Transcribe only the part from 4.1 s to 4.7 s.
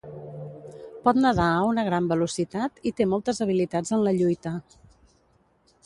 lluita.